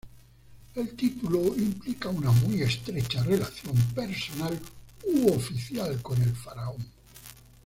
El 0.73 0.95
título 0.95 1.55
implica 1.55 2.09
una 2.09 2.31
muy 2.31 2.63
estrecha 2.63 3.21
relación 3.21 3.75
personal 3.93 4.59
u 5.05 5.29
oficial 5.29 6.01
con 6.01 6.19
el 6.23 6.31
faraón. 6.35 6.83